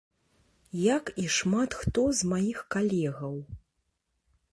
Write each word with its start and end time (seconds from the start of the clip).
Як 0.83 1.11
і 1.23 1.25
шмат 1.35 1.75
хто 1.81 2.05
з 2.21 2.29
маіх 2.31 2.63
калегаў. 2.77 3.35